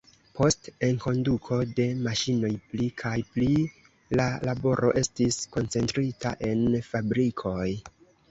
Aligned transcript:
Post 0.37 0.67
enkonduko 0.85 1.57
de 1.79 1.85
maŝinoj 2.07 2.49
pli 2.71 2.87
kaj 3.01 3.11
pli 3.35 3.51
la 4.21 4.25
laboro 4.49 4.91
estis 5.03 5.37
koncentrita 5.57 6.35
en 6.51 6.65
fabrikoj. 6.89 7.65